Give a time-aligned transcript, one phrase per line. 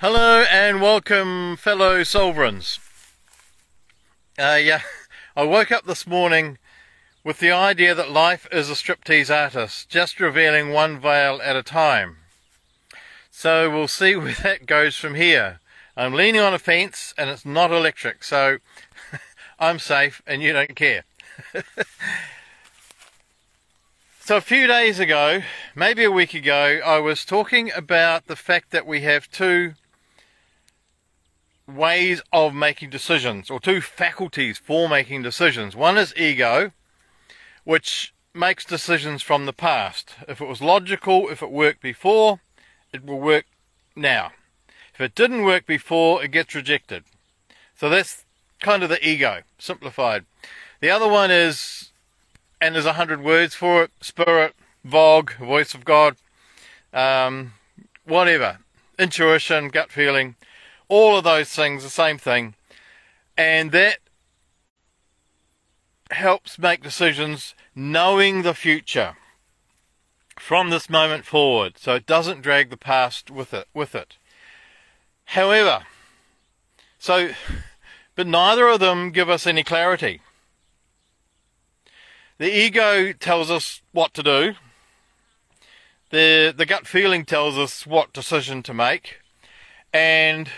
[0.00, 2.78] Hello and welcome, fellow sovereigns.
[4.38, 4.82] Uh, yeah,
[5.36, 6.58] I woke up this morning
[7.24, 11.62] with the idea that life is a striptease artist, just revealing one veil at a
[11.62, 12.18] time.
[13.30, 15.60] So we'll see where that goes from here.
[15.96, 18.58] I'm leaning on a fence and it's not electric, so
[19.58, 21.04] I'm safe and you don't care.
[24.20, 25.40] so a few days ago,
[25.74, 29.72] maybe a week ago, I was talking about the fact that we have two
[31.66, 35.74] ways of making decisions, or two faculties for making decisions.
[35.74, 36.72] One is ego,
[37.64, 40.14] which makes decisions from the past.
[40.28, 42.40] If it was logical, if it worked before,
[42.92, 43.46] it will work
[43.96, 44.32] now.
[44.94, 47.04] If it didn't work before, it gets rejected.
[47.76, 48.24] So that's
[48.60, 50.24] kind of the ego, simplified.
[50.80, 51.90] The other one is,
[52.60, 54.54] and there's a hundred words for it, spirit,
[54.84, 56.16] vogue, voice of God,
[56.92, 57.52] um,
[58.04, 58.58] whatever,
[58.98, 60.36] intuition, gut feeling
[60.88, 62.54] all of those things, the same thing.
[63.36, 63.98] And that
[66.10, 69.16] helps make decisions knowing the future
[70.38, 74.16] from this moment forward so it doesn't drag the past with it with it.
[75.26, 75.84] However
[76.98, 77.30] so
[78.14, 80.20] but neither of them give us any clarity.
[82.38, 84.54] The ego tells us what to do.
[86.10, 89.20] The the gut feeling tells us what decision to make.
[89.92, 90.50] And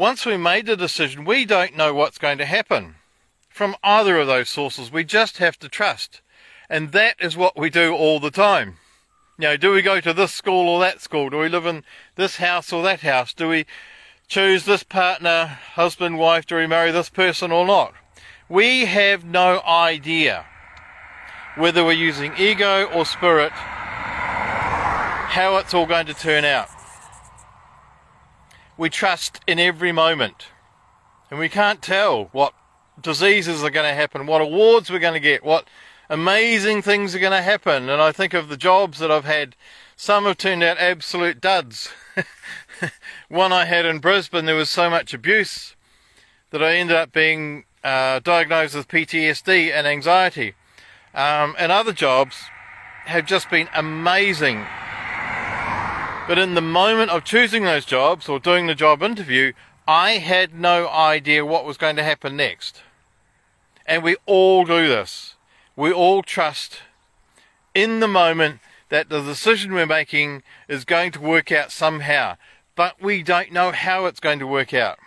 [0.00, 2.94] once we made the decision, we don't know what's going to happen
[3.50, 4.90] from either of those sources.
[4.90, 6.22] We just have to trust.
[6.70, 8.78] And that is what we do all the time.
[9.38, 11.28] You know, do we go to this school or that school?
[11.28, 11.84] Do we live in
[12.16, 13.34] this house or that house?
[13.34, 13.66] Do we
[14.26, 16.46] choose this partner, husband, wife?
[16.46, 17.92] Do we marry this person or not?
[18.48, 20.46] We have no idea
[21.56, 26.70] whether we're using ego or spirit, how it's all going to turn out
[28.80, 30.46] we trust in every moment.
[31.30, 32.54] And we can't tell what
[32.98, 35.68] diseases are going to happen, what awards we're going to get, what
[36.08, 37.90] amazing things are going to happen.
[37.90, 39.54] And I think of the jobs that I've had,
[39.96, 41.90] some have turned out absolute duds.
[43.28, 45.76] One I had in Brisbane, there was so much abuse
[46.48, 50.54] that I ended up being uh, diagnosed with PTSD and anxiety.
[51.14, 52.36] Um, and other jobs
[53.04, 54.64] have just been amazing
[56.28, 59.52] but in the moment of choosing those jobs or doing the job interview,
[59.86, 62.82] I had no idea what was going to happen next.
[63.86, 65.34] And we all do this.
[65.74, 66.80] We all trust
[67.74, 72.36] in the moment that the decision we're making is going to work out somehow,
[72.76, 74.98] but we don't know how it's going to work out.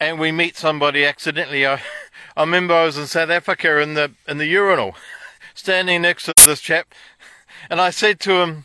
[0.00, 1.66] And we meet somebody accidentally.
[1.66, 1.80] I,
[2.36, 4.94] I remember I was in South Africa in the in the urinal,
[5.54, 6.94] standing next to this chap,
[7.68, 8.64] and I said to him,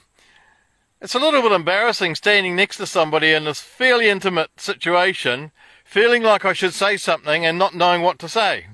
[1.03, 5.51] it's a little bit embarrassing standing next to somebody in this fairly intimate situation,
[5.83, 8.67] feeling like I should say something and not knowing what to say.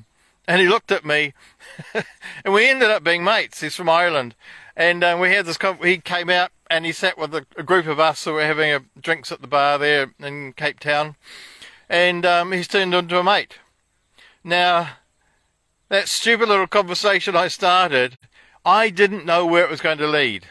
[0.48, 1.34] And he looked at me,
[2.46, 3.62] and we ended up being mates.
[3.62, 4.36] He's from Ireland,
[4.76, 5.58] and uh, we had this.
[5.84, 8.72] he came out and he sat with a, a, group of us who were having
[8.72, 11.16] a, drinks at the bar there in Cape Town,
[11.90, 13.58] and um, he's turned into a mate.
[14.44, 14.98] Now,
[15.90, 18.20] that stupid little conversation I started,
[18.64, 20.46] I didn't know where it was going to lead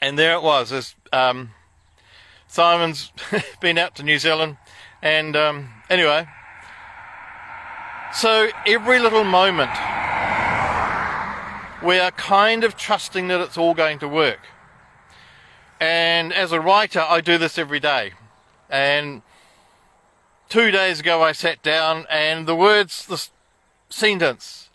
[0.00, 0.72] and there it was.
[0.72, 1.50] As, um,
[2.46, 3.12] Simon's
[3.60, 4.56] been out to New Zealand,
[5.02, 6.26] and um, anyway,
[8.12, 9.70] so every little moment
[11.82, 14.40] we are kind of trusting that it's all going to work.
[15.80, 18.12] And as a writer, I do this every day.
[18.68, 19.22] And
[20.48, 23.26] two days ago, I sat down, and the words, the
[23.88, 24.68] sentence,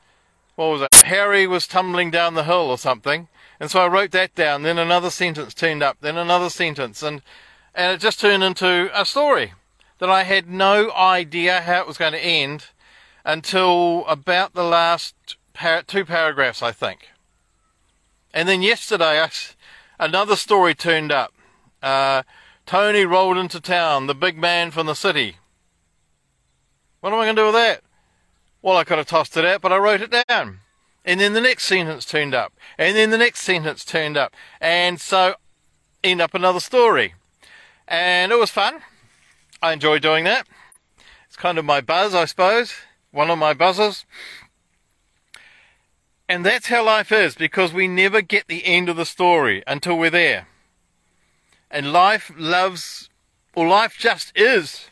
[0.56, 0.94] what was it?
[1.06, 3.28] Harry was tumbling down the hill or something.
[3.60, 4.64] And so I wrote that down.
[4.64, 5.98] Then another sentence turned up.
[6.02, 7.22] Then another sentence, and
[7.74, 9.54] and it just turned into a story
[10.00, 12.68] that I had no idea how it was going to end
[13.26, 17.10] until about the last par- two paragraphs, I think.
[18.34, 19.30] And then yesterday, I,
[20.00, 21.34] another story turned up.
[21.81, 22.24] Uh,
[22.66, 25.38] Tony rolled into town, the big man from the city.
[27.01, 27.81] What am I going to do with that?
[28.62, 30.60] Well, I could have tossed it out, but I wrote it down.
[31.06, 32.52] And then the next sentence turned up.
[32.78, 34.34] And then the next sentence turned up.
[34.60, 35.36] And so
[36.04, 37.13] end up another story.
[37.88, 38.81] And it was fun.
[39.62, 40.48] I enjoy doing that.
[41.28, 42.74] It's kind of my buzz, I suppose.
[43.12, 44.04] One of my buzzes.
[46.28, 49.98] And that's how life is because we never get the end of the story until
[49.98, 50.48] we're there.
[51.69, 53.10] And life loves,
[53.54, 54.88] or life just is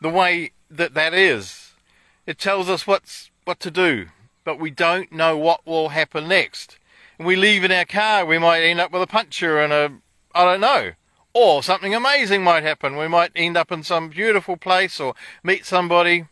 [0.00, 1.72] the way that that is.
[2.26, 4.06] It tells us what's, what to do,
[4.44, 6.78] but we don't know what will happen next.
[7.18, 9.92] And we leave in our car, we might end up with a puncture and a,
[10.34, 10.92] I don't know.
[11.34, 12.96] Or something amazing might happen.
[12.96, 16.26] We might end up in some beautiful place or meet somebody.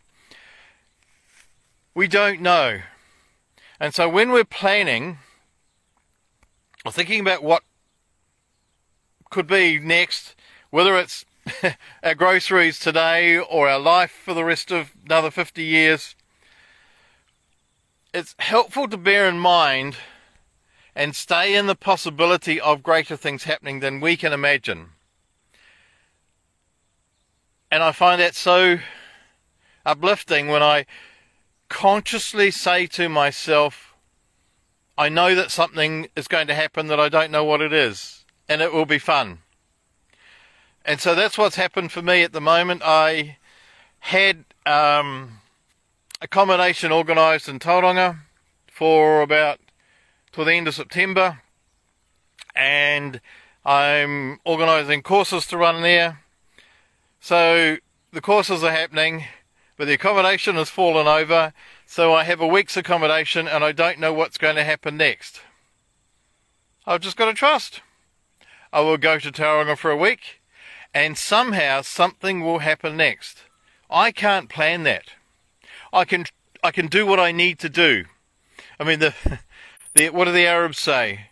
[1.95, 2.81] We don't know.
[3.79, 5.17] And so when we're planning
[6.85, 7.63] or thinking about what
[9.31, 10.35] could be next,
[10.69, 11.25] whether it's
[12.03, 16.15] our groceries today or our life for the rest of another 50 years,
[18.13, 19.95] it's helpful to bear in mind
[20.95, 24.89] and stay in the possibility of greater things happening than we can imagine.
[27.71, 28.79] And I find that so
[29.85, 30.85] uplifting when I
[31.69, 33.95] consciously say to myself,
[34.97, 38.25] I know that something is going to happen that I don't know what it is,
[38.49, 39.39] and it will be fun.
[40.83, 42.81] And so that's what's happened for me at the moment.
[42.83, 43.37] I
[43.99, 45.40] had um,
[46.21, 48.19] accommodation organised in Tauranga
[48.71, 49.59] for about
[50.31, 51.41] till the end of September,
[52.55, 53.19] and
[53.65, 56.19] I'm organising courses to run there.
[57.19, 57.77] So
[58.13, 59.25] the courses are happening,
[59.77, 61.53] but the accommodation has fallen over,
[61.85, 65.41] so I have a week's accommodation and I don't know what's going to happen next.
[66.85, 67.81] I've just got to trust.
[68.73, 70.41] I will go to Tauranga for a week
[70.93, 73.39] and somehow something will happen next.
[73.89, 75.05] I can't plan that.
[75.93, 76.25] I can
[76.63, 78.05] I can do what I need to do.
[78.79, 79.13] I mean the,
[79.95, 81.27] the what do the Arabs say?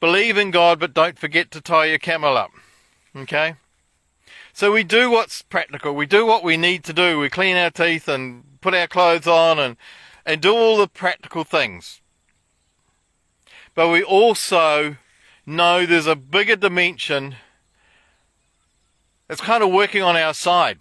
[0.00, 2.50] Believe in God but don't forget to tie your camel up.
[3.14, 3.54] Okay?
[4.52, 5.94] So we do what's practical.
[5.94, 7.18] We do what we need to do.
[7.18, 9.76] We clean our teeth and put our clothes on and
[10.26, 12.00] and do all the practical things.
[13.74, 14.96] But we also
[15.46, 17.36] know there's a bigger dimension
[19.28, 20.78] that's kind of working on our side,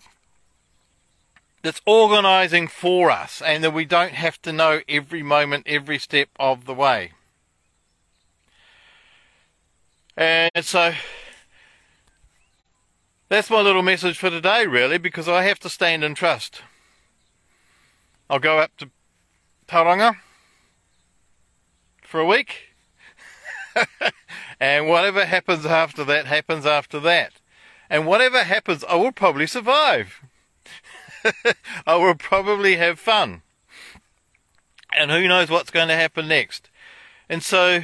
[1.62, 6.30] that's organizing for us, and that we don't have to know every moment, every step
[6.40, 7.12] of the way.
[10.16, 10.94] And so
[13.30, 16.62] that's my little message for today, really, because I have to stand and trust.
[18.30, 18.90] I'll go up to
[19.68, 20.16] Tauranga
[22.04, 22.74] for a week.
[24.60, 27.34] and whatever happens after that, happens after that.
[27.90, 30.22] And whatever happens, I will probably survive.
[31.88, 33.42] I will probably have fun.
[34.98, 36.70] And who knows what's going to happen next.
[37.30, 37.84] And so,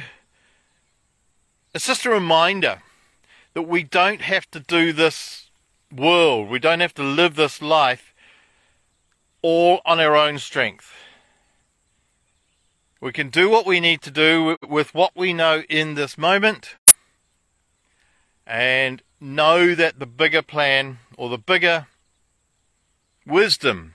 [1.74, 2.82] it's just a reminder
[3.54, 5.50] that we don't have to do this
[5.94, 8.12] world, we don't have to live this life
[9.42, 10.92] all on our own strength.
[13.00, 16.76] We can do what we need to do with what we know in this moment.
[18.46, 21.86] And know that the bigger plan or the bigger
[23.26, 23.94] wisdom,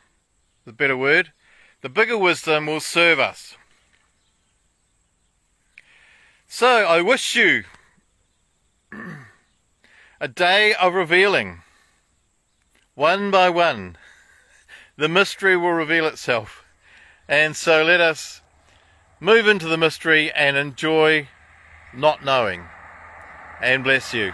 [0.66, 1.32] the better word,
[1.82, 3.56] the bigger wisdom will serve us.
[6.48, 7.64] So I wish you
[10.22, 11.62] a day of revealing.
[12.94, 13.98] One by one,
[14.98, 16.64] the mystery will reveal itself.
[17.28, 18.42] And so let us
[19.22, 21.30] move into the mystery and enjoy
[21.94, 22.66] not knowing.
[23.62, 24.34] And bless you.